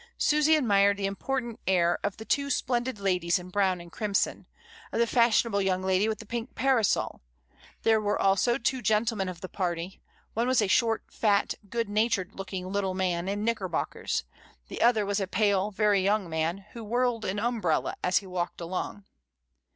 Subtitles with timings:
[0.17, 4.47] Susy admired the important air of the two splendid ladies in brown and crimson,
[4.91, 7.21] of the fashionable young lady with the pink parasol.
[7.83, 10.01] There were also two gentlemen of the party;
[10.33, 14.23] one was a short, fat, good natured looking little man, in knickerbockers;
[14.69, 18.59] the other was a pale, very young man, who whirled an umbrella as he walked
[18.59, 19.05] along.